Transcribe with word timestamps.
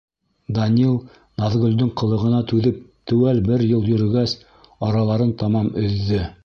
Данил 0.57 0.95
Наҙгөлдөң 1.43 1.91
ҡылығына 2.01 2.41
түҙеп 2.53 2.81
теүәл 3.11 3.45
бер 3.51 3.67
йыл 3.69 3.87
йөрөгәс, 3.95 4.37
араларын 4.89 5.37
тамам 5.43 5.73
өҙҙө. 5.87 6.27